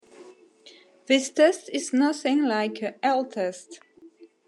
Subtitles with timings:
[1.05, 3.81] The test is nothing like an L-test.